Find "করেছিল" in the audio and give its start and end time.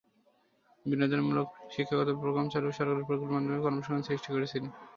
4.31-4.63